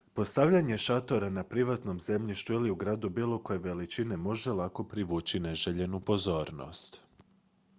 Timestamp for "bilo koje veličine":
3.09-4.17